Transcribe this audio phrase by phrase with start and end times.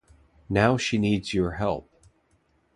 [0.49, 1.87] Now she needs your help.